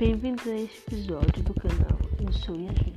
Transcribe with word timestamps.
Bem-vindos 0.00 0.46
a 0.46 0.56
este 0.56 0.78
episódio 0.78 1.42
do 1.42 1.52
canal. 1.52 1.98
Eu 2.18 2.32
sou 2.32 2.54
Yasmin. 2.56 2.94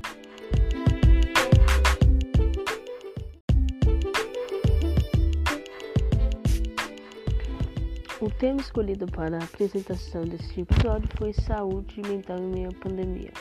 O 8.22 8.30
tema 8.40 8.62
escolhido 8.62 9.06
para 9.08 9.38
a 9.38 9.44
apresentação 9.44 10.24
deste 10.24 10.62
episódio 10.62 11.10
foi 11.18 11.34
saúde 11.34 12.02
mental 12.08 12.38
em 12.38 12.48
meio 12.48 12.70
à 12.70 12.74
pandemia. 12.76 13.34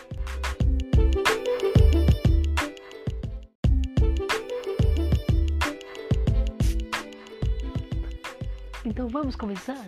Então 8.85 9.09
vamos 9.09 9.37
começar? 9.37 9.87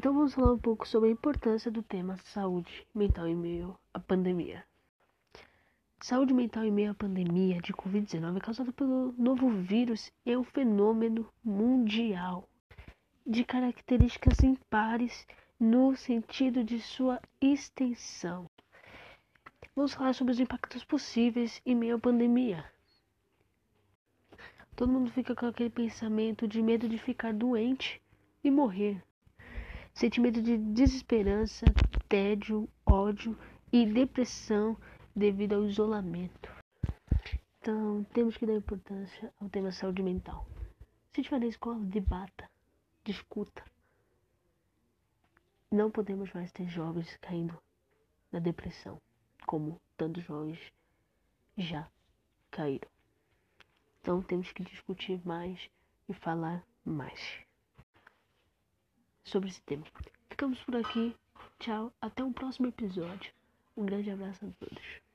Então 0.00 0.14
vamos 0.14 0.32
falar 0.32 0.54
um 0.54 0.58
pouco 0.58 0.88
sobre 0.88 1.10
a 1.10 1.12
importância 1.12 1.70
do 1.70 1.82
tema 1.82 2.16
saúde 2.24 2.86
mental 2.94 3.28
em 3.28 3.36
meio 3.36 3.78
à 3.92 4.00
pandemia. 4.00 4.64
Saúde 6.00 6.32
mental 6.32 6.64
em 6.64 6.70
meio 6.70 6.92
à 6.92 6.94
pandemia 6.94 7.60
de 7.60 7.74
Covid-19 7.74 8.38
é 8.38 8.40
causada 8.40 8.72
pelo 8.72 9.12
novo 9.18 9.50
vírus 9.50 10.10
é 10.24 10.38
um 10.38 10.42
fenômeno 10.42 11.30
mundial 11.44 12.48
de 13.26 13.44
características 13.44 14.42
impares 14.42 15.26
no 15.60 15.94
sentido 15.94 16.64
de 16.64 16.80
sua 16.80 17.20
extensão. 17.38 18.48
Vamos 19.76 19.92
falar 19.92 20.14
sobre 20.14 20.32
os 20.32 20.40
impactos 20.40 20.82
possíveis 20.82 21.60
em 21.66 21.74
meio 21.74 21.96
à 21.96 21.98
pandemia. 21.98 22.64
Todo 24.74 24.90
mundo 24.90 25.10
fica 25.10 25.34
com 25.34 25.44
aquele 25.44 25.68
pensamento 25.68 26.48
de 26.48 26.62
medo 26.62 26.88
de 26.88 26.96
ficar 26.96 27.34
doente 27.34 28.00
e 28.42 28.50
morrer. 28.50 29.04
Sentimento 30.00 30.40
de 30.40 30.56
desesperança, 30.56 31.66
tédio, 32.08 32.66
ódio 32.86 33.38
e 33.70 33.84
depressão 33.84 34.74
devido 35.14 35.56
ao 35.56 35.66
isolamento. 35.66 36.50
Então, 37.58 38.02
temos 38.04 38.34
que 38.38 38.46
dar 38.46 38.54
importância 38.54 39.30
ao 39.38 39.50
tema 39.50 39.70
saúde 39.70 40.02
mental. 40.02 40.48
Se 41.12 41.20
estiver 41.20 41.40
na 41.40 41.48
escola, 41.48 41.78
debata, 41.80 42.48
discuta. 43.04 43.62
Não 45.70 45.90
podemos 45.90 46.32
mais 46.32 46.50
ter 46.50 46.66
jovens 46.66 47.14
caindo 47.18 47.60
na 48.32 48.38
depressão, 48.38 48.98
como 49.46 49.78
tantos 49.98 50.24
jovens 50.24 50.72
já 51.58 51.86
caíram. 52.50 52.88
Então 54.00 54.22
temos 54.22 54.50
que 54.50 54.64
discutir 54.64 55.20
mais 55.26 55.68
e 56.08 56.14
falar 56.14 56.64
mais 56.86 57.49
sobre 59.30 59.48
esse 59.48 59.62
tema. 59.62 59.84
Ficamos 60.28 60.58
por 60.60 60.76
aqui. 60.76 61.14
Tchau. 61.58 61.92
Até 62.00 62.22
um 62.22 62.32
próximo 62.32 62.68
episódio. 62.68 63.32
Um 63.76 63.86
grande 63.86 64.10
abraço 64.10 64.44
a 64.44 64.50
todos. 64.64 65.09